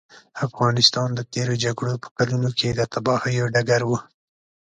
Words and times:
افغانستان 0.45 1.09
د 1.15 1.19
تېرو 1.33 1.55
جګړو 1.63 1.93
په 2.03 2.09
کلونو 2.17 2.49
کې 2.59 2.69
د 2.73 2.81
تباهیو 2.93 3.51
ډګر 3.53 3.81
و. 3.85 3.91